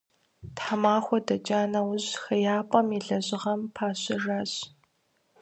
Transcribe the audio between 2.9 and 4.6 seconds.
и лэжьыгъэм пащэжащ.